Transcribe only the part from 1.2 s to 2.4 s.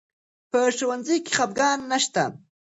کې خفګان نه شته.